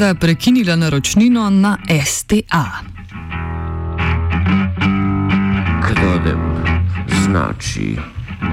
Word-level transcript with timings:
Vlada 0.00 0.14
prekinila 0.14 0.76
naročnino 0.76 1.50
na 1.50 1.76
STA. 2.06 2.64
Kdodem 5.82 6.40
znači 7.24 7.96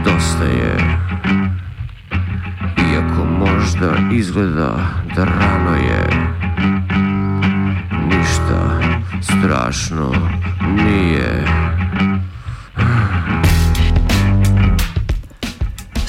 dosta 0.06 0.44
je. 0.44 0.78
Iako 2.94 3.26
možda 3.26 3.98
izgleda 4.14 4.78
da 5.16 5.24
rano 5.24 5.76
je. 5.76 6.08
Ništa 8.08 8.82
strašno 9.22 10.14
nije. 10.76 11.57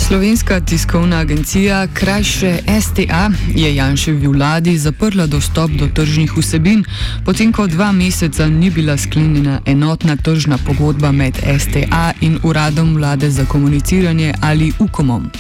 Slovenska 0.09 0.61
tiskovna 0.61 1.17
agencija, 1.19 1.87
krajše 1.87 2.59
STA, 2.83 3.31
je 3.55 3.75
Janševi 3.75 4.27
vladi 4.27 4.79
zaprla 4.79 5.27
dostop 5.27 5.71
do 5.71 5.89
tržnih 5.95 6.33
vsebin, 6.37 6.85
potem 7.25 7.53
ko 7.53 7.67
dva 7.67 7.93
meseca 7.93 8.47
ni 8.47 8.71
bila 8.71 8.97
sklenjena 8.97 9.61
enotna 9.67 10.17
tržna 10.17 10.59
pogodba 10.67 11.13
med 11.13 11.37
STA 11.59 12.13
in 12.21 12.39
uradom 12.43 12.95
vlade 12.95 13.31
za 13.31 13.45
komuniciranje 13.45 14.35
ali 14.41 14.73
UKOMom. 14.79 15.31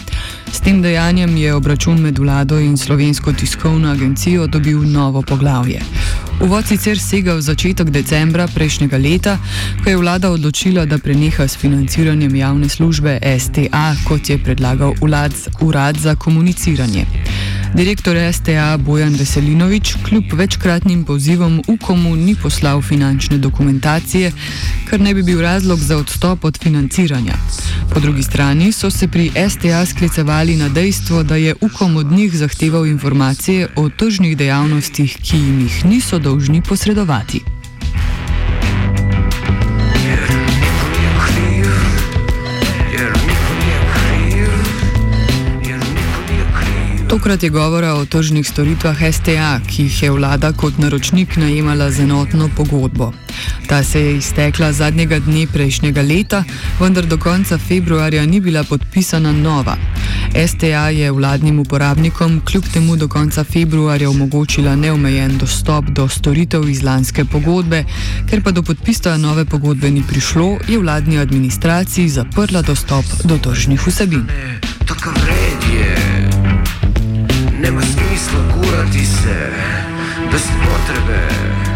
S 0.52 0.60
tem 0.60 0.82
dejanjem 0.82 1.36
je 1.36 1.54
obračun 1.54 2.00
med 2.00 2.18
vlado 2.18 2.58
in 2.60 2.76
slovensko 2.76 3.32
tiskovno 3.32 3.90
agencijo 3.90 4.46
dobil 4.46 4.82
novo 4.82 5.22
poglavje. 5.22 5.80
Uvod 6.40 6.66
sicer 6.66 6.98
sega 6.98 7.34
v 7.34 7.42
začetek 7.42 7.90
decembra 7.90 8.46
prejšnjega 8.46 8.98
leta, 8.98 9.38
ko 9.82 9.90
je 9.90 9.96
vlada 9.96 10.30
odločila, 10.30 10.84
da 10.86 10.98
preneha 10.98 11.48
s 11.48 11.56
financiranjem 11.58 12.34
javne 12.34 12.68
službe 12.68 13.18
STA, 13.38 13.94
kot 14.08 14.30
je 14.30 14.38
predlagal 14.58 14.94
vlad, 15.00 15.32
urad 15.60 15.96
za 15.96 16.14
komuniciranje. 16.14 17.06
Direktor 17.74 18.16
STA 18.32 18.76
Bojan 18.76 19.14
Veselinovič 19.14 19.94
kljub 20.08 20.24
večkratnim 20.32 21.04
pozivom 21.04 21.62
UKOM-u 21.66 22.16
ni 22.16 22.34
poslal 22.34 22.82
finančne 22.82 23.38
dokumentacije, 23.38 24.32
kar 24.90 25.00
ne 25.00 25.14
bi 25.14 25.22
bil 25.22 25.40
razlog 25.40 25.78
za 25.78 25.96
odstop 25.96 26.44
od 26.44 26.58
financiranja. 26.58 27.34
Po 27.94 28.00
drugi 28.00 28.22
strani 28.22 28.72
so 28.72 28.90
se 28.90 29.08
pri 29.08 29.30
STA 29.50 29.86
sklicevali 29.86 30.56
na 30.56 30.68
dejstvo, 30.68 31.22
da 31.22 31.36
je 31.36 31.54
UKOM 31.60 31.96
od 31.96 32.12
njih 32.12 32.34
zahteval 32.36 32.86
informacije 32.86 33.68
o 33.76 33.88
tržnih 33.88 34.36
dejavnostih, 34.36 35.16
ki 35.22 35.36
jim 35.36 35.60
jih 35.60 35.84
niso 35.84 36.18
dolžni 36.18 36.62
posredovati. 36.62 37.57
Tokrat 47.08 47.42
je 47.42 47.50
govora 47.50 47.94
o 47.94 48.04
tržnih 48.04 48.48
storitvah 48.48 48.96
STA, 49.12 49.60
ki 49.66 49.82
jih 49.82 50.02
je 50.02 50.10
vlada 50.10 50.52
kot 50.52 50.78
naročnik 50.78 51.36
najemala 51.36 51.90
z 51.90 52.00
enotno 52.00 52.50
pogodbo. 52.56 53.12
Ta 53.66 53.82
se 53.82 54.00
je 54.00 54.16
iztekla 54.16 54.72
zadnjega 54.72 55.18
dne 55.18 55.46
prejšnjega 55.52 56.02
leta, 56.02 56.44
vendar 56.80 57.06
do 57.06 57.18
konca 57.18 57.58
februarja 57.58 58.26
ni 58.26 58.40
bila 58.40 58.64
podpisana 58.64 59.32
nova. 59.32 59.76
STA 60.46 60.88
je 60.88 61.10
vladnim 61.10 61.58
uporabnikom 61.58 62.40
kljub 62.44 62.64
temu 62.72 62.96
do 62.96 63.08
konca 63.08 63.44
februarja 63.44 64.10
omogočila 64.10 64.76
neomejen 64.76 65.38
dostop 65.38 65.84
do 65.84 66.08
storitev 66.08 66.68
iz 66.68 66.82
lanske 66.82 67.24
pogodbe, 67.24 67.84
ker 68.30 68.42
pa 68.42 68.50
do 68.50 68.62
podpisa 68.62 69.16
nove 69.16 69.44
pogodbe 69.44 69.90
ni 69.90 70.02
prišlo, 70.08 70.58
je 70.68 70.78
vladni 70.78 71.18
administraciji 71.18 72.08
zaprla 72.08 72.62
dostop 72.62 73.04
do 73.24 73.38
tržnih 73.38 73.86
vsebin. 73.86 74.28
Tako 74.86 75.10
red 75.26 75.47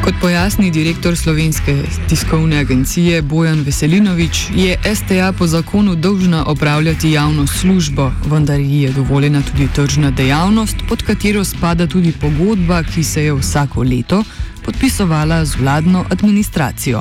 Kot 0.04 0.14
pojasni 0.20 0.70
direktor 0.70 1.16
slovenske 1.16 1.74
tiskovne 2.08 2.58
agencije 2.58 3.22
Bojan 3.22 3.62
Veselinovič, 3.62 4.50
je 4.54 4.76
STA 4.94 5.32
po 5.38 5.46
zakonu 5.46 5.94
dolžna 5.94 6.44
opravljati 6.46 7.12
javno 7.12 7.46
službo, 7.46 8.10
vendar 8.26 8.60
ji 8.60 8.82
je 8.82 8.90
dovoljena 8.92 9.42
tudi 9.42 9.68
tržna 9.74 10.10
dejavnost, 10.10 10.76
pod 10.88 11.02
katero 11.02 11.44
spada 11.44 11.86
tudi 11.86 12.12
pogodba, 12.20 12.82
ki 12.82 13.04
se 13.04 13.24
je 13.24 13.34
vsako 13.34 13.82
leto 13.82 14.24
podpisovala 14.64 15.44
z 15.44 15.56
vladno 15.60 16.04
administracijo. 16.10 17.00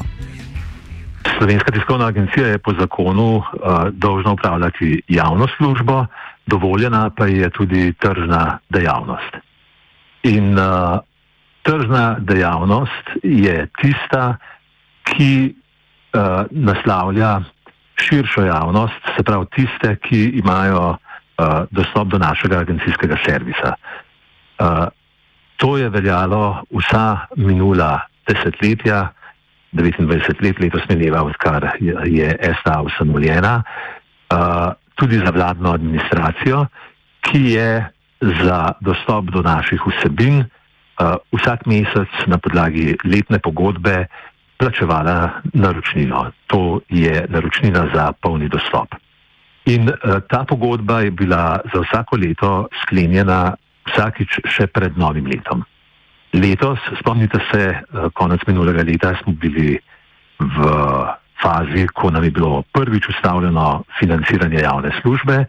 Slovenska 1.38 1.72
tiskovna 1.72 2.06
agencija 2.06 2.48
je 2.48 2.58
po 2.58 2.74
zakonu 2.80 3.36
uh, 3.38 3.44
dolžna 3.92 4.32
upravljati 4.32 5.02
javno 5.08 5.48
službo, 5.58 6.06
dovoljena 6.46 7.10
pa 7.10 7.26
je 7.26 7.50
tudi 7.50 7.94
tržna 7.94 8.60
dejavnost. 8.70 9.34
In 10.24 10.54
uh, 10.54 11.00
tržna 11.62 12.16
dejavnost 12.20 13.10
je 13.24 13.68
tista, 13.82 14.38
ki 15.04 15.54
uh, 15.54 16.46
naslavlja 16.52 17.42
širšo 18.02 18.46
javnost, 18.46 19.02
se 19.16 19.24
pravi 19.24 19.46
tiste, 19.56 19.96
ki 19.96 20.24
imajo 20.42 20.90
uh, 20.90 20.98
dostop 21.72 22.08
do 22.08 22.18
našega 22.18 22.60
agencijskega 22.60 23.18
servisa. 23.26 23.74
Uh, 24.60 24.88
to 25.58 25.78
je 25.78 25.90
veljalo 25.90 26.64
vsa 26.74 27.28
minula 27.38 28.00
desetletja, 28.28 29.12
29 29.74 30.44
let, 30.44 30.60
letos 30.60 30.88
mineva, 30.90 31.24
odkar 31.24 31.70
je 32.06 32.30
STA 32.60 32.82
ustanovljena, 32.82 33.62
uh, 34.34 34.74
tudi 34.96 35.18
za 35.18 35.32
vladno 35.32 35.72
administracijo, 35.72 36.66
ki 37.22 37.44
je 37.52 37.90
za 38.22 38.74
dostop 38.82 39.26
do 39.26 39.42
naših 39.42 39.82
vsebin 39.88 40.44
vsak 41.32 41.66
mesec 41.66 42.10
na 42.28 42.38
podlagi 42.38 42.98
letne 43.04 43.40
pogodbe 43.40 44.08
plačevala 44.58 45.42
naročnino. 45.54 46.32
To 46.48 46.82
je 46.90 47.26
naročnina 47.30 47.90
za 47.94 48.12
polni 48.14 48.50
dostop. 48.50 48.94
In 49.66 49.90
uh, 49.90 50.22
ta 50.30 50.46
pogodba 50.46 51.02
je 51.02 51.12
bila 51.12 51.60
za 51.74 51.82
vsako 51.82 52.18
leto 52.18 52.68
sklenjena 52.84 53.56
vsakič 53.90 54.46
še 54.46 54.68
pred 54.70 54.98
novim 54.98 55.26
letom. 55.26 55.66
Letos, 56.34 56.80
spomnite 57.02 57.42
se, 57.52 57.76
konec 58.16 58.46
minulega 58.48 58.86
leta 58.88 59.12
smo 59.20 59.34
bili 59.36 59.76
v 60.40 60.60
fazi, 61.42 61.88
ko 61.94 62.12
nam 62.12 62.24
je 62.24 62.32
bilo 62.32 62.64
prvič 62.72 63.10
ustavljeno 63.10 63.84
financiranje 64.00 64.62
javne 64.64 64.92
službe, 65.02 65.46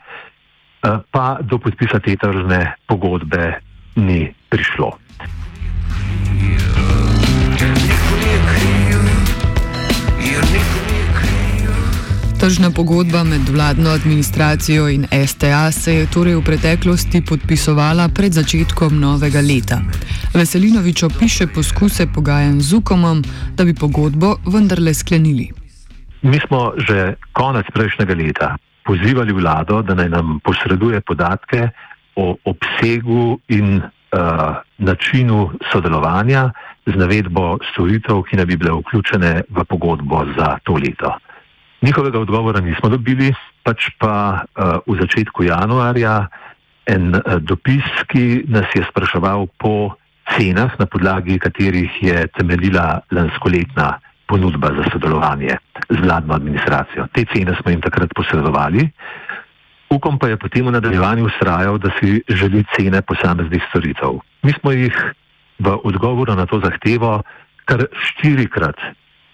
pa 1.11 1.27
do 1.41 1.59
podpisa 1.63 2.01
te 2.03 2.17
tržne 2.17 2.75
pogodbe 2.91 3.61
ni 3.97 4.35
prišlo. 4.51 4.91
Tržna 12.43 12.71
pogodba 12.75 13.23
med 13.25 13.49
vladno 13.49 13.91
administracijo 13.91 14.89
in 14.89 15.07
STA 15.27 15.73
se 15.73 15.95
je 15.95 16.07
torej 16.11 16.35
v 16.35 16.43
preteklosti 16.43 17.21
podpisovala 17.29 18.09
pred 18.09 18.35
začetkom 18.35 18.99
novega 19.01 19.39
leta. 19.39 19.79
Veselinovič 20.35 21.05
opiše 21.07 21.47
poskuse 21.47 22.09
pogajanj 22.15 22.59
z 22.61 22.75
UKOM-om, 22.75 23.23
da 23.55 23.65
bi 23.65 23.75
pogodbo 23.75 24.35
vendarle 24.47 24.95
sklenili. 24.95 25.47
Mi 26.23 26.43
smo 26.43 26.75
že 26.83 27.15
konec 27.33 27.67
prejšnjega 27.75 28.15
leta 28.15 28.57
pozivali 28.83 29.33
vlado, 29.33 29.83
da 29.83 29.95
naj 29.95 30.09
nam 30.09 30.41
posreduje 30.43 31.01
podatke 31.01 31.71
o 32.17 32.35
obsegu 32.45 33.39
in 33.49 33.79
uh, 33.79 33.87
načinu 34.79 35.51
sodelovanja 35.73 36.51
z 36.87 36.99
navedbo 36.99 37.59
storitev, 37.71 38.27
ki 38.27 38.37
naj 38.37 38.47
bi 38.47 38.57
bile 38.57 38.73
vključene 38.83 39.43
v 39.47 39.65
pogodbo 39.65 40.27
za 40.35 40.59
to 40.67 40.75
leto. 40.75 41.15
Njihovega 41.83 42.21
odgovora 42.21 42.61
nismo 42.61 42.89
dobili, 42.89 43.33
pač 43.67 43.91
pa 43.99 44.43
uh, 44.43 44.79
v 44.87 45.01
začetku 45.03 45.43
januarja 45.43 46.29
en 46.87 47.15
uh, 47.15 47.43
dopis, 47.43 47.87
ki 48.07 48.47
nas 48.47 48.71
je 48.75 48.85
spraševal 48.87 49.49
po 49.59 49.99
cenah, 50.31 50.79
na 50.79 50.87
podlagi 50.87 51.39
katerih 51.43 51.91
je 52.03 52.27
temeljila 52.39 53.03
lanskoletna 53.11 53.99
ponudba 54.31 54.71
za 54.79 54.85
sodelovanje 54.93 55.59
z 55.91 55.99
vladno 56.01 56.35
administracijo. 56.35 57.07
Te 57.13 57.27
cene 57.35 57.57
smo 57.61 57.71
jim 57.71 57.83
takrat 57.83 58.15
posredovali. 58.15 58.89
Ukom 59.91 60.19
pa 60.19 60.31
je 60.31 60.39
potem 60.39 60.67
v 60.67 60.73
nadaljevanju 60.79 61.27
ustrajal, 61.27 61.79
da 61.79 61.91
si 61.99 62.23
želi 62.29 62.65
cene 62.77 63.03
posameznih 63.03 63.63
storitev. 63.69 64.23
Mi 64.43 64.55
smo 64.61 64.73
jih 64.73 64.95
v 65.59 65.75
odgovoru 65.85 66.35
na 66.39 66.47
to 66.47 66.63
zahtevo 66.65 67.21
kar 67.65 67.85
štirikrat, 67.93 68.79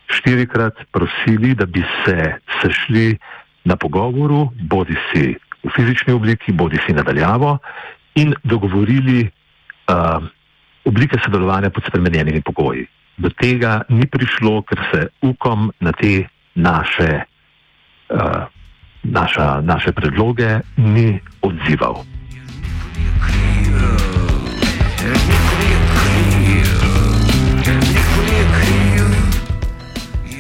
štirikrat 0.09 0.75
prosili, 0.93 1.55
da 1.55 1.67
bi 1.67 1.85
se 2.05 2.35
sešli 2.63 3.19
na 3.65 3.77
pogovoru, 3.77 4.49
bodi 4.61 4.97
si 5.11 5.37
v 5.65 5.71
fizični 5.77 6.13
obliki, 6.13 6.53
bodi 6.53 6.79
si 6.87 6.93
nadaljavo 6.93 7.59
in 8.15 8.35
dogovorili 8.45 9.29
uh, 9.29 10.25
oblike 10.85 11.19
sodelovanja 11.25 11.71
pod 11.71 11.85
spremenjenimi 11.89 12.43
pogoji. 12.43 12.87
Do 13.19 13.31
tega 13.31 13.83
ni 13.89 14.07
prišlo, 14.07 14.63
ker 14.63 14.79
se 14.93 15.01
UKOM 15.23 15.71
na 15.81 15.93
te 15.93 16.29
naše, 16.55 17.23
uh, 18.15 18.47
naša, 19.03 19.61
naše 19.61 19.93
predloge 19.93 20.61
ni 20.77 21.19
odzival. 21.43 22.05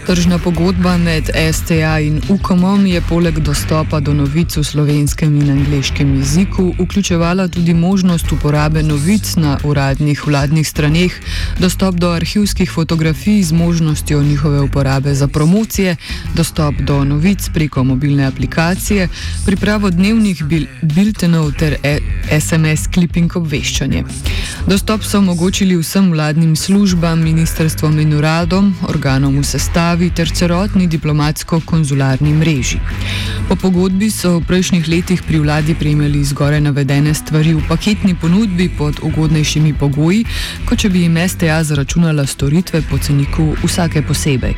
Tržna 0.09 0.39
pogodba 0.39 0.97
med 0.97 1.25
STA 1.53 1.99
in 2.01 2.21
UKOM 2.29 2.87
je 2.87 3.01
poleg 3.09 3.39
dostopa 3.45 4.01
do 4.01 4.15
novic 4.17 4.57
v 4.57 4.65
slovenskem 4.65 5.35
in 5.37 5.51
angliškem 5.51 6.15
jeziku 6.17 6.73
vključevala 6.79 7.49
tudi 7.49 7.75
možnost 7.75 8.33
uporabe 8.33 8.83
novic 8.83 9.37
na 9.37 9.59
uradnih 9.65 10.27
vladnih 10.27 10.69
straneh, 10.69 11.13
dostop 11.61 11.95
do 11.95 12.09
arhivskih 12.11 12.71
fotografij 12.71 13.43
z 13.43 13.53
možnostjo 13.53 14.23
njihove 14.23 14.61
uporabe 14.61 15.15
za 15.15 15.29
promocije, 15.29 15.97
dostop 16.35 16.75
do 16.75 17.05
novic 17.05 17.49
preko 17.55 17.85
mobilne 17.85 18.25
aplikacije, 18.25 19.09
pripravo 19.47 19.91
dnevnih 19.91 20.43
bil 20.45 20.67
biltenov 20.83 21.53
ter 21.53 21.77
e 21.83 21.99
SMS 22.41 22.89
clipping 22.95 23.37
obveščanje. 23.37 24.05
Dostop 24.67 25.05
so 25.05 25.19
omogočili 25.19 25.77
vsem 25.77 26.11
vladnim 26.13 26.57
službam, 26.57 27.21
ministrstvom 27.23 27.99
in 27.99 28.15
uradom, 28.15 28.75
organom 28.89 29.39
v 29.39 29.45
sestavi, 29.45 29.98
državi 29.99 30.15
ter 30.15 30.31
celotni 30.31 30.87
diplomatsko-konzularni 30.87 32.33
mreži. 32.33 32.79
Po 33.49 33.57
pogodbi 33.57 34.11
so 34.11 34.39
v 34.39 34.45
prejšnjih 34.47 34.89
letih 34.89 35.23
pri 35.23 35.39
vladi 35.39 35.75
prejemali 35.75 36.25
zgore 36.25 36.61
navedene 36.61 37.15
stvari 37.15 37.55
v 37.55 37.63
paketni 37.69 38.15
ponudbi 38.15 38.69
pod 38.79 39.01
ugodnejšimi 39.03 39.75
pogoji, 39.75 40.25
kot 40.69 40.79
če 40.79 40.89
bi 40.89 41.03
jim 41.03 41.19
STA 41.29 41.63
zaračunala 41.65 42.27
storitve 42.27 42.83
po 42.91 42.99
ceniku 42.99 43.57
vsake 43.65 44.03
posebej. 44.03 44.55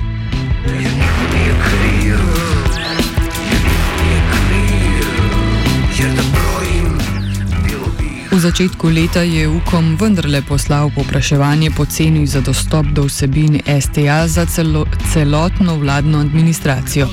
Začetku 8.41 8.89
leta 8.89 9.21
je 9.21 9.45
UKOM 9.49 10.01
vendarle 10.01 10.41
poslal 10.41 10.89
popraševanje 10.97 11.69
po 11.77 11.85
ceni 11.85 12.25
za 12.25 12.41
dostop 12.41 12.89
do 12.97 13.05
vsebin 13.05 13.61
STA 13.61 14.25
za 14.29 14.49
celo, 14.49 14.87
celotno 15.13 15.77
vladno 15.77 16.25
administracijo. 16.25 17.05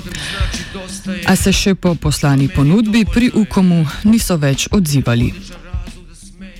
A 1.27 1.35
se 1.35 1.51
še 1.51 1.75
po 1.75 1.95
poslani 1.99 2.47
ponudbi 2.47 3.03
pri 3.03 3.27
UKOMu 3.35 4.07
niso 4.07 4.39
več 4.39 4.69
odzivali. 4.71 5.27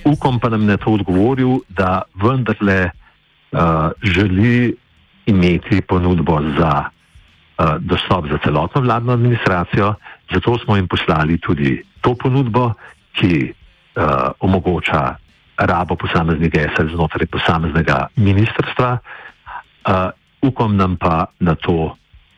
UKOM 0.04 0.36
pa 0.36 0.52
nam 0.52 0.68
je 0.68 0.76
to 0.84 0.92
odgovoril, 1.00 1.64
da 1.72 2.04
vendarle 2.20 2.90
uh, 2.92 3.88
želi 4.04 4.76
imeti 5.26 5.80
ponudbo 5.80 6.42
za 6.60 6.72
uh, 6.84 7.80
dostop 7.80 8.28
za 8.28 8.36
celotno 8.44 8.84
vladno 8.84 9.16
administracijo, 9.16 9.94
zato 10.28 10.58
smo 10.60 10.76
jim 10.76 10.88
poslali 10.88 11.40
tudi 11.40 11.80
to 12.04 12.12
ponudbo, 12.14 12.74
ki 13.16 13.57
uh, 13.98 14.30
omogoča 14.40 15.16
rabo 15.58 15.96
posameznih 15.96 16.50
gesel 16.50 16.88
znotraj 16.94 17.26
posameznega 17.26 18.06
ministrstva. 18.16 18.98
Uh, 18.98 20.10
Ukom 20.38 20.76
nam 20.76 20.94
pa 20.96 21.26
na 21.40 21.54
to, 21.54 21.96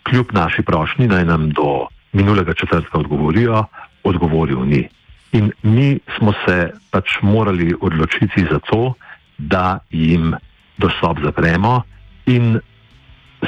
kljub 0.08 0.32
naši 0.32 0.62
prošnji, 0.62 1.08
naj 1.08 1.24
nam 1.24 1.50
do 1.50 1.86
minulega 2.12 2.54
četrtka 2.54 2.98
odgovorijo, 2.98 3.64
odgovoril 4.04 4.64
ni. 4.64 4.88
In 5.32 5.52
mi 5.62 5.98
smo 6.16 6.32
se 6.46 6.70
pač 6.90 7.20
morali 7.22 7.74
odločiti 7.80 8.46
za 8.50 8.58
to, 8.58 8.94
da 9.38 9.78
jim 9.90 10.34
dostop 10.78 11.18
zapremo 11.24 11.82
in 12.26 12.58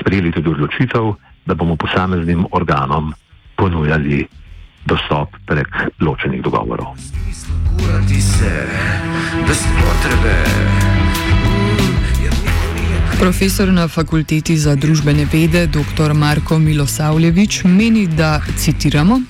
sprejeli 0.00 0.32
tudi 0.32 0.48
odločitev, 0.48 1.14
da 1.46 1.54
bomo 1.54 1.76
posameznim 1.76 2.46
organom 2.52 3.14
ponujali 3.56 4.26
dostop 4.86 5.28
prek 5.46 5.68
ločenih 6.00 6.42
dogovorov. 6.42 6.96
Profesor 13.22 13.68
na 13.72 13.88
fakulteti 13.88 14.56
za 14.58 14.74
družbene 14.74 15.26
vede 15.32 15.66
dr. 15.66 16.12
Marko 16.14 16.58
Milosavljevič 16.58 17.64
meni, 17.64 18.06
da 18.06 18.40
citiramo: 18.58 19.20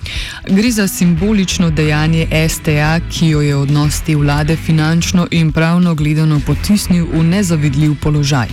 Gre 0.49 0.71
za 0.71 0.89
simbolično 0.89 1.71
dejanje 1.71 2.27
STA, 2.49 3.01
ki 3.11 3.29
jo 3.29 3.41
je 3.41 3.57
odnos 3.57 4.01
te 4.01 4.17
vlade 4.17 4.57
finančno 4.57 5.27
in 5.31 5.53
pravno 5.53 5.95
gledano 5.95 6.41
potisnil 6.47 7.07
v 7.13 7.23
nezavidljiv 7.23 7.95
položaj. 8.03 8.49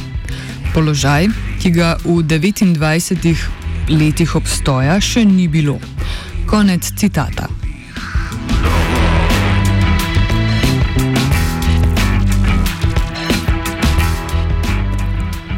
Položaj, 0.73 1.27
ki 1.61 1.71
ga 1.71 1.95
v 2.03 2.19
29 2.23 3.47
letih 3.89 4.35
obstoja 4.35 4.99
še 5.01 5.25
ni 5.25 5.47
bilo. 5.47 5.79
Konec 6.49 6.91
citata. 6.97 7.47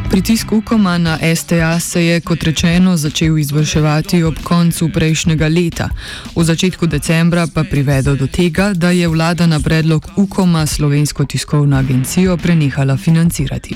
Pritisk 0.09 0.51
UKOM-a 0.51 0.97
na 0.97 1.17
STA 1.35 1.79
se 1.79 2.05
je, 2.05 2.19
kot 2.21 2.43
rečeno, 2.43 2.97
začel 2.97 3.37
izvrševati 3.37 4.23
ob 4.23 4.35
koncu 4.43 4.89
prejšnjega 4.93 5.47
leta. 5.47 5.89
V 6.35 6.43
začetku 6.43 6.87
decembra 6.87 7.47
pa 7.53 7.63
privedel 7.63 8.15
do 8.15 8.27
tega, 8.27 8.73
da 8.73 8.91
je 8.91 9.07
vlada 9.07 9.47
na 9.47 9.59
predlog 9.59 10.07
UKOM-a 10.15 10.65
slovensko 10.65 11.25
tiskovno 11.25 11.77
agencijo 11.77 12.37
prenehala 12.37 12.97
financirati. 12.97 13.75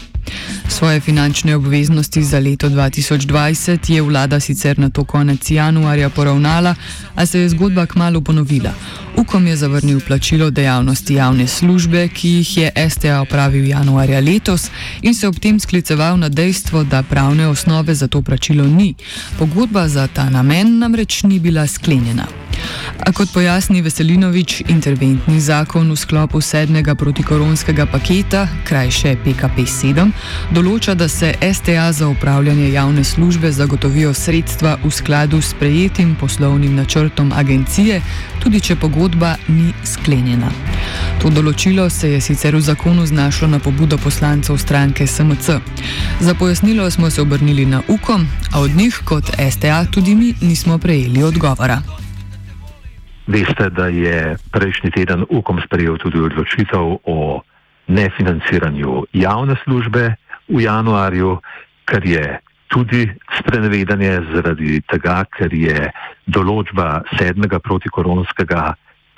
Svoje 0.75 0.99
finančne 0.99 1.55
obveznosti 1.55 2.23
za 2.23 2.39
leto 2.39 2.69
2020 2.69 3.91
je 3.91 4.01
vlada 4.01 4.39
sicer 4.39 4.79
na 4.79 4.89
to 4.89 5.03
konec 5.03 5.51
januarja 5.51 6.09
poravnala, 6.09 6.75
a 7.15 7.25
se 7.25 7.39
je 7.39 7.49
zgodba 7.49 7.85
kmalo 7.85 8.21
ponovila. 8.21 8.73
Ukom 9.15 9.47
je 9.47 9.55
zavrnil 9.55 9.99
plačilo 10.07 10.49
dejavnosti 10.49 11.13
javne 11.13 11.47
službe, 11.47 12.07
ki 12.07 12.29
jih 12.29 12.57
je 12.57 12.71
STA 12.89 13.21
opravil 13.21 13.67
januarja 13.67 14.19
letos 14.19 14.69
in 15.01 15.15
se 15.15 15.27
ob 15.27 15.39
tem 15.39 15.59
skliceval 15.59 16.19
na 16.19 16.29
dejstvo, 16.29 16.83
da 16.83 17.03
pravne 17.03 17.47
osnove 17.47 17.95
za 17.95 18.07
to 18.07 18.21
plačilo 18.21 18.67
ni. 18.67 18.93
Pogodba 19.39 19.87
za 19.87 20.07
ta 20.07 20.29
namen 20.29 20.79
namreč 20.79 21.23
ni 21.23 21.39
bila 21.39 21.67
sklenjena. 21.67 22.27
A 23.05 23.11
kot 23.11 23.29
pojasni 23.33 23.81
Veselinovič, 23.81 24.63
interventni 24.71 25.39
zakon 25.39 25.91
v 25.91 25.97
sklopu 25.99 26.41
sedmega 26.41 26.95
protikoronskega 26.95 27.85
paketa, 27.85 28.47
krajše 28.65 29.17
PKP-7, 29.25 30.11
določa, 30.55 30.64
da 30.95 31.07
se 31.07 31.33
STA 31.53 31.91
za 31.91 32.07
upravljanje 32.07 32.71
javne 32.71 33.03
službe 33.03 33.51
zagotovijo 33.51 34.13
sredstva 34.13 34.77
v 34.83 34.91
skladu 34.91 35.41
s 35.41 35.53
prejetim 35.53 36.15
poslovnim 36.19 36.75
načrtom 36.75 37.31
agencije, 37.35 38.01
tudi 38.43 38.59
če 38.59 38.75
pogodba 38.75 39.35
ni 39.47 39.73
sklenjena. 39.83 40.49
To 41.21 41.29
določilo 41.29 41.89
se 41.89 42.11
je 42.11 42.21
sicer 42.21 42.55
v 42.55 42.61
zakonu 42.61 43.05
znašlo 43.05 43.47
na 43.47 43.59
pobudo 43.59 43.97
poslancev 43.97 44.57
stranke 44.57 45.07
SMC. 45.07 45.59
Za 46.19 46.33
pojasnilo 46.33 46.89
smo 46.91 47.09
se 47.09 47.21
obrnili 47.21 47.65
na 47.65 47.81
UKOM, 47.87 48.25
a 48.53 48.59
od 48.59 48.71
njih 48.75 48.99
kot 49.05 49.29
STA 49.51 49.85
tudi 49.91 50.15
mi 50.15 50.33
nismo 50.41 50.77
prejeli 50.77 51.23
odgovora. 51.23 51.81
Veste, 53.27 53.69
da 53.69 53.87
je 53.87 54.35
prejšnji 54.51 54.91
teden 54.91 55.25
UKOM 55.29 55.61
sprejel 55.65 55.97
tudi 55.97 56.19
odločitev 56.19 56.97
o 57.05 57.41
nefinanciranju 57.87 59.03
javne 59.13 59.55
službe 59.63 60.15
v 60.47 60.61
januarju, 60.61 61.37
kar 61.85 62.05
je 62.05 62.39
tudi 62.67 63.05
sprenevedanje 63.39 64.21
zaradi 64.33 64.81
tega, 64.89 65.23
ker 65.37 65.53
je 65.53 65.91
določba 66.27 67.03
sedmega 67.17 67.59
protikoronskega 67.59 68.73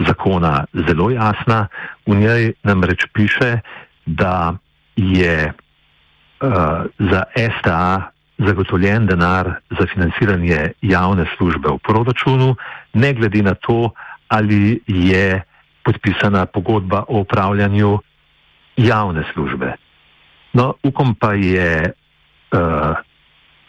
zakona 0.05 0.65
zelo 0.87 1.09
jasna. 1.09 1.67
V 2.05 2.19
njej 2.19 2.53
namreč 2.63 3.07
piše, 3.13 3.59
da 4.05 4.55
je 4.95 5.51
uh, 5.51 6.85
za 6.99 7.21
STA 7.33 8.11
zagotovljen 8.37 9.07
denar 9.07 9.57
za 9.79 9.87
financiranje 9.93 10.77
javne 10.81 11.25
službe 11.37 11.69
v 11.69 11.81
proračunu, 11.81 12.55
ne 12.93 13.13
glede 13.13 13.41
na 13.41 13.53
to, 13.53 13.91
ali 14.27 14.81
je 14.87 15.41
podpisana 15.83 16.45
pogodba 16.45 17.03
o 17.07 17.19
upravljanju 17.25 17.97
javne 18.77 19.23
službe. 19.33 19.73
No, 20.57 20.73
Ukom 20.81 21.13
pa 21.15 21.35
je 21.37 21.85
uh, 21.85 22.93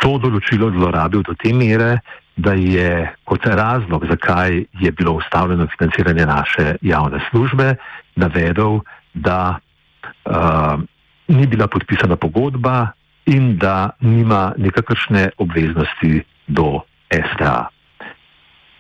to 0.01 0.11
določilo 0.23 0.71
zlorabil 0.73 1.21
do 1.27 1.35
te 1.37 1.53
mere, 1.53 1.99
da 2.39 2.55
je 2.55 3.11
kot 3.29 3.45
razlog, 3.45 4.07
zakaj 4.09 4.63
je 4.81 4.91
bilo 4.97 5.19
ustavljeno 5.19 5.67
financiranje 5.75 6.27
naše 6.27 6.67
javne 6.87 7.21
službe, 7.31 7.75
navedel, 8.17 8.79
da 9.13 9.59
uh, 9.59 10.79
ni 11.29 11.47
bila 11.47 11.67
podpisana 11.69 12.17
pogodba 12.17 12.93
in 13.29 13.59
da 13.59 13.91
nima 14.01 14.55
nekakršne 14.57 15.35
obveznosti 15.37 16.23
do 16.47 16.81
STA. 17.13 17.69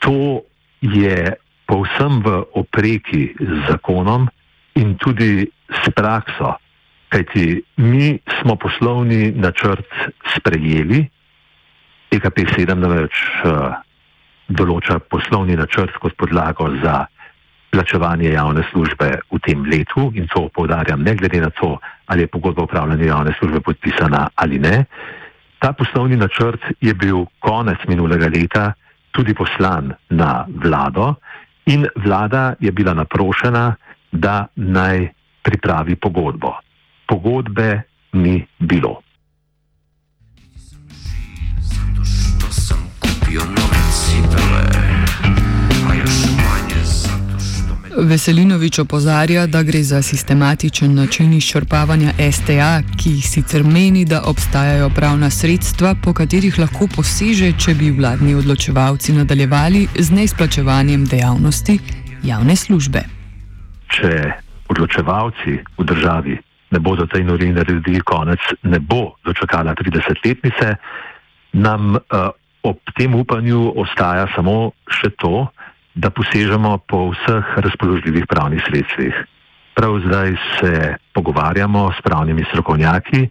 To 0.06 0.40
je 0.80 1.34
povsem 1.68 2.22
v 2.24 2.38
opreki 2.56 3.34
z 3.36 3.58
zakonom 3.68 4.30
in 4.80 4.96
tudi 4.96 5.44
s 5.68 5.92
prakso, 5.92 6.54
kajti 7.08 7.62
mi 7.76 8.18
smo 8.40 8.56
poslovni 8.56 9.32
načrt 9.32 9.88
sprejeli, 10.36 11.06
EKP 12.10 12.38
7 12.56 12.74
namreč 12.74 13.12
uh, 13.44 13.76
določa 14.48 14.98
poslovni 14.98 15.56
načrt 15.56 15.96
kot 16.00 16.16
podlago 16.16 16.70
za 16.82 17.04
plačevanje 17.68 18.32
javne 18.32 18.64
službe 18.70 19.08
v 19.28 19.40
tem 19.44 19.64
letu 19.68 20.08
in 20.16 20.28
to 20.32 20.48
povdarjam 20.48 21.02
ne 21.04 21.14
glede 21.14 21.40
na 21.40 21.50
to, 21.52 21.76
ali 22.06 22.24
je 22.24 22.32
pogodba 22.32 22.64
upravljanja 22.64 23.04
javne 23.04 23.34
službe 23.38 23.60
podpisana 23.60 24.28
ali 24.34 24.58
ne. 24.58 24.84
Ta 25.58 25.72
poslovni 25.72 26.16
načrt 26.16 26.64
je 26.80 26.94
bil 26.94 27.26
konec 27.44 27.84
minulega 27.88 28.30
leta 28.32 28.72
tudi 29.12 29.34
poslan 29.34 29.92
na 30.08 30.46
vlado 30.48 31.14
in 31.66 31.84
vlada 31.96 32.54
je 32.60 32.72
bila 32.72 32.94
naprošena, 32.94 33.74
da 34.12 34.46
naj 34.56 35.08
pripravi 35.42 35.96
pogodbo. 35.96 36.54
Pogodbe 37.08 37.82
ni 38.12 38.46
bilo. 38.58 39.00
Veselinovič 47.98 48.78
opozarja, 48.78 49.46
da 49.46 49.62
gre 49.62 49.82
za 49.82 50.02
sistematičen 50.02 50.94
način 50.94 51.32
izčrpavanja 51.32 52.12
STA, 52.32 52.82
ki 53.02 53.20
sicer 53.20 53.64
meni, 53.64 54.04
da 54.04 54.22
obstajajo 54.24 54.90
pravna 54.90 55.30
sredstva, 55.30 55.94
po 56.04 56.12
katerih 56.12 56.58
lahko 56.58 56.86
poseže, 56.96 57.52
če 57.58 57.74
bi 57.74 57.90
vladni 57.90 58.34
odločevalci 58.34 59.12
nadaljevali 59.12 59.86
z 59.98 60.10
neizplačevanjem 60.10 61.04
dejavnosti 61.04 61.78
javne 62.22 62.56
službe. 62.56 63.02
Če 63.88 64.12
odločevalci 64.68 65.58
v 65.78 65.84
državi 65.84 66.38
ne 66.70 66.78
bodo 66.78 67.06
tej 67.06 67.24
nori 67.24 67.52
naredili 67.52 68.00
konec, 68.00 68.40
ne 68.62 68.78
bo 68.78 69.16
dočakala 69.24 69.74
30-letnice, 69.74 70.74
nam 71.52 71.96
uh, 71.96 72.28
ob 72.62 72.78
tem 72.96 73.14
upanju 73.14 73.72
ostaja 73.76 74.28
samo 74.34 74.72
še 74.90 75.10
to, 75.16 75.48
da 75.94 76.10
posežemo 76.14 76.78
po 76.86 77.10
vseh 77.10 77.56
razpoložljivih 77.64 78.28
pravnih 78.30 78.62
sredstvih. 78.68 79.14
Prav 79.74 79.98
zdaj 80.06 80.36
se 80.58 80.72
pogovarjamo 81.14 81.90
s 81.94 82.02
pravnimi 82.02 82.44
strokovnjaki 82.50 83.28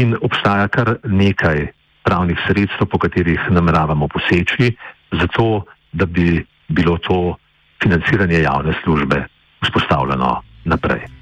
in 0.00 0.16
obstaja 0.20 0.68
kar 0.68 0.96
nekaj 1.04 1.68
pravnih 2.04 2.40
sredstev, 2.46 2.88
po 2.88 2.98
katerih 2.98 3.40
nameravamo 3.50 4.08
poseči, 4.08 4.74
zato 5.12 5.64
da 5.92 6.06
bi 6.06 6.44
bilo 6.68 6.98
to 6.98 7.36
financiranje 7.82 8.42
javne 8.42 8.74
službe 8.84 9.24
vzpostavljeno 9.64 10.42
naprej. 10.64 11.13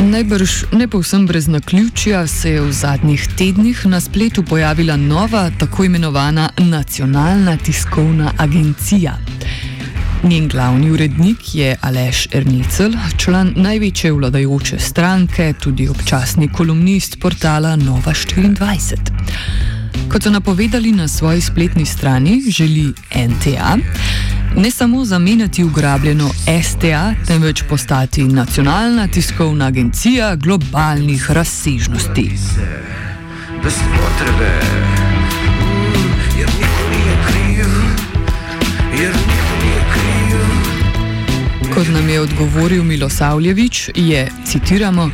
Najbrž 0.00 0.64
ne 0.72 0.88
povsem 0.88 1.26
brez 1.26 1.48
naključja 1.48 2.26
se 2.26 2.50
je 2.50 2.60
v 2.60 2.72
zadnjih 2.72 3.28
tednih 3.38 3.86
na 3.86 4.00
spletu 4.00 4.42
pojavila 4.42 4.96
nova, 4.96 5.50
tako 5.58 5.84
imenovana 5.84 6.48
nacionalna 6.58 7.56
tiskovna 7.56 8.32
agencija. 8.38 9.18
Njen 10.22 10.48
glavni 10.48 10.90
urednik 10.90 11.54
je 11.54 11.76
Aleš 11.80 12.26
Ernicel, 12.32 12.92
član 13.16 13.52
največje 13.56 14.12
vladajoče 14.12 14.78
stranke, 14.78 15.52
tudi 15.60 15.88
občasni 15.88 16.48
kolumnist 16.48 17.20
portala 17.20 17.76
Nova 17.76 18.12
24. 18.12 18.96
Kot 20.08 20.22
so 20.22 20.30
napovedali 20.30 20.92
na 20.92 21.08
svoji 21.08 21.40
spletni 21.40 21.86
strani, 21.86 22.42
želi 22.48 22.92
NTA 23.14 23.76
ne 24.56 24.70
samo 24.70 25.04
zamenjati 25.04 25.64
ugrabljeno 25.64 26.30
STA, 26.64 27.14
temveč 27.26 27.62
postati 27.68 28.24
nacionalna 28.24 29.08
tiskovna 29.08 29.66
agencija 29.66 30.36
globalnih 30.36 31.30
razsežnosti. 31.30 32.30
Bez 33.64 33.74
potrebe, 33.74 34.60
jer 36.38 36.48
niko 36.48 36.90
nije 36.90 37.16
kriv, 37.26 37.66
jer 39.02 39.14
niko 39.14 39.64
nije 39.64 39.80
kriv. 39.92 40.10
Kot 41.74 41.88
nam 41.88 42.08
je 42.08 42.20
odgovoril 42.20 42.82
Milosavljevič, 42.82 43.90
je, 43.94 44.28
citiramo, 44.46 45.10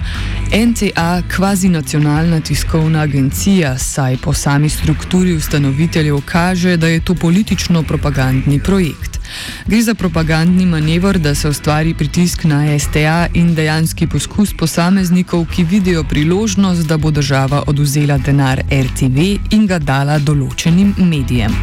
NTA 0.53 1.23
kvazi 1.37 1.69
nacionalna 1.69 2.41
tiskovna 2.41 3.01
agencija, 3.01 3.79
saj 3.79 4.17
po 4.17 4.35
sami 4.35 4.69
strukturi 4.69 5.33
ustanoviteljev 5.33 6.17
kaže, 6.25 6.77
da 6.77 6.87
je 6.87 7.01
to 7.01 7.15
politično-propagandni 7.15 8.63
projekt. 8.63 9.16
Gre 9.67 9.83
za 9.83 9.95
propagandni 9.95 10.67
manevr, 10.67 11.19
da 11.19 11.35
se 11.35 11.49
ustvari 11.49 11.95
pritisk 11.95 12.45
na 12.45 12.79
STA 12.79 13.27
in 13.35 13.55
dejanski 13.55 14.07
poskus 14.07 14.55
posameznikov, 14.59 15.47
ki 15.55 15.65
vidijo 15.65 16.05
priložnost, 16.05 16.87
da 16.87 16.97
bo 16.97 17.11
država 17.11 17.63
oduzela 17.67 18.19
denar 18.19 18.63
RTV 18.71 19.19
in 19.51 19.67
ga 19.67 19.79
dala 19.79 20.19
določenim 20.19 20.95
medijem. 20.99 21.55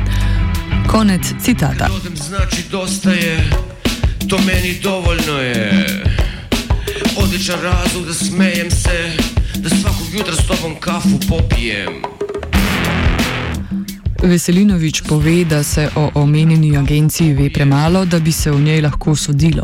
Konec 0.87 1.33
citata. 1.43 1.89
Znači, 2.15 2.63
je, 3.19 3.49
to 4.29 4.37
meni 4.37 4.79
dovoljno 4.83 5.37
je. 5.41 6.03
Odličen 7.17 7.55
razlog, 7.61 8.05
da 8.05 8.13
smejem 8.13 8.71
se, 8.71 9.11
da 9.55 9.69
vsako 9.69 10.03
jutro 10.13 10.35
s 10.35 10.47
tobom 10.47 10.75
kafu 10.79 11.19
popijem. 11.29 12.12
Veselinovič 14.23 15.01
pove, 15.01 15.43
da 15.45 15.63
se 15.63 15.89
o 15.95 16.09
omenjeni 16.13 16.77
agenciji 16.77 17.33
ve 17.33 17.49
premalo, 17.49 18.05
da 18.05 18.19
bi 18.19 18.31
se 18.31 18.51
v 18.51 18.61
njej 18.61 18.81
lahko 18.81 19.15
sodilo. 19.15 19.63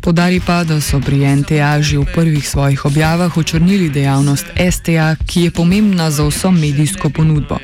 Podari 0.00 0.40
pa, 0.46 0.64
da 0.64 0.80
so 0.80 1.00
pri 1.00 1.26
NTA 1.36 1.82
že 1.82 1.98
v 1.98 2.06
prvih 2.14 2.48
svojih 2.48 2.84
objavah 2.84 3.36
očrnili 3.36 3.90
dejavnost 3.90 4.46
STA, 4.70 5.16
ki 5.26 5.42
je 5.42 5.50
pomembna 5.50 6.10
za 6.10 6.24
vso 6.24 6.50
medijsko 6.50 7.10
ponudbo. 7.10 7.58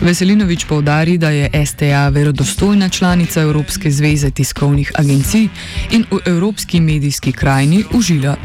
Veselinovič 0.00 0.64
povdari, 0.64 1.18
da 1.18 1.30
je 1.30 1.66
STA 1.66 2.08
verodostojna 2.08 2.88
članica 2.88 3.40
Evropske 3.40 3.90
zveze 3.90 4.30
tiskovnih 4.30 4.92
agencij 4.94 5.48
in 5.90 6.04
v 6.10 6.18
Evropski 6.26 6.80
medijski 6.80 7.32
krajini 7.32 7.84
uživa, 7.92 8.36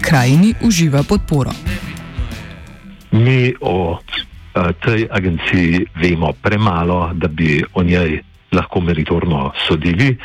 krajini 0.00 0.54
uživa 0.60 1.02
podporo. 1.02 1.50
Mi 3.10 3.54
o 3.60 3.98
tej 4.80 5.08
agenciji 5.10 5.86
vemo 5.94 6.32
premalo, 6.42 7.10
da 7.14 7.28
bi 7.28 7.62
o 7.74 7.82
njej 7.82 8.20
lahko 8.52 8.80
meritorno 8.80 9.52
sodili. 9.68 10.16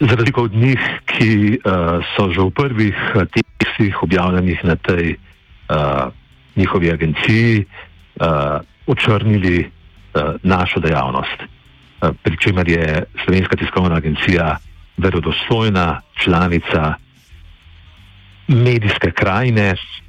Za 0.00 0.14
razliko 0.14 0.42
od 0.42 0.54
njih, 0.54 0.80
ki 1.06 1.58
uh, 1.64 2.04
so 2.16 2.28
že 2.32 2.40
v 2.40 2.50
prvih 2.50 2.96
eh, 3.14 3.24
tekstih 3.32 4.02
objavljenih 4.02 4.64
na 4.64 4.76
tej 4.76 5.16
uh, 5.16 6.12
njihovi 6.56 6.92
agenciji 6.92 7.64
uh, 7.64 8.60
očrnili 8.86 9.64
uh, 9.64 10.36
našo 10.42 10.80
dejavnost. 10.80 11.40
Uh, 11.42 12.10
Pričemer 12.22 12.68
je 12.68 13.04
Slovenska 13.24 13.56
tiskovna 13.56 13.96
agencija 13.96 14.56
verodostojna 14.96 16.00
članica 16.20 16.94
medijske 18.48 19.10
krajine, 19.10 19.74
Eh, 19.74 20.05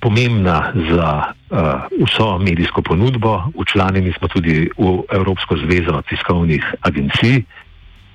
pomembna 0.00 0.72
za 0.90 1.32
uh, 1.50 1.58
vso 2.06 2.38
medijsko 2.38 2.82
ponudbo. 2.82 3.42
Učlanjeni 3.54 4.12
smo 4.18 4.28
tudi 4.28 4.70
v 4.78 5.02
Evropsko 5.12 5.56
zvezo 5.56 6.02
tiskovnih 6.08 6.64
agencij 6.80 7.42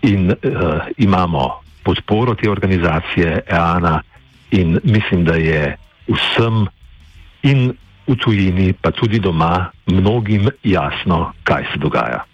in 0.01 0.31
uh, 0.31 0.35
imamo 0.97 1.61
podporo 1.83 2.35
te 2.35 2.49
organizacije 2.49 3.41
EANA 3.47 4.01
in 4.51 4.79
mislim, 4.83 5.25
da 5.25 5.35
je 5.35 5.77
vsem 6.07 6.67
in 7.43 7.73
v 8.07 8.15
tujini, 8.15 8.73
pa 8.73 8.91
tudi 8.91 9.19
doma, 9.19 9.71
mnogim 9.85 10.49
jasno, 10.63 11.31
kaj 11.43 11.63
se 11.71 11.79
dogaja. 11.79 12.32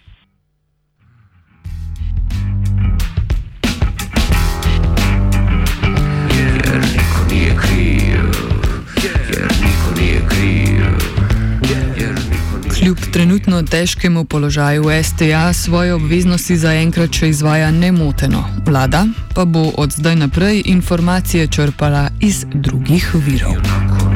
Trenutno 13.12 13.62
težkemu 13.62 14.24
položaju 14.24 14.84
STA 15.02 15.52
svoje 15.52 15.94
obveznosti 15.94 16.56
zaenkrat 16.56 17.12
še 17.12 17.28
izvaja 17.28 17.70
nemoteno. 17.70 18.44
Vlada 18.66 19.06
pa 19.34 19.44
bo 19.44 19.72
od 19.76 19.92
zdaj 19.92 20.16
naprej 20.16 20.62
informacije 20.66 21.46
črpala 21.46 22.08
iz 22.20 22.44
drugih 22.54 23.10
virov. 23.14 23.54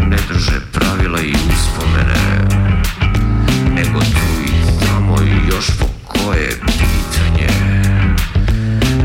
Ne 0.09 0.17
drže 0.29 0.61
pravila 0.73 1.21
in 1.21 1.51
spomene, 1.65 2.23
nego 3.75 4.01
tu 4.01 4.29
in 4.47 4.87
tamo 4.87 5.19
još 5.49 5.67
pokoje 5.79 6.49
pitanje. 6.67 7.49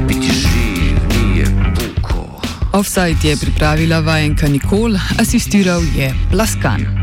Biti 0.07 0.31
živ 0.31 0.97
nije 1.15 1.45
puko. 1.75 2.41
Offside 2.73 3.29
je 3.29 3.37
pripravila 3.37 3.99
vajenka 3.99 4.47
Nikol, 4.47 4.93
asistiral 5.19 5.81
je 5.95 6.13
Plaskan. 6.31 6.98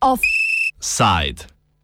Offside. 0.00 1.46